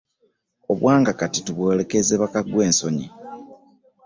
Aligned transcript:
Obwanga 0.71 1.11
kati 1.19 1.39
tubwolekeze 1.45 2.13
bakaggwensonyi. 2.21 3.07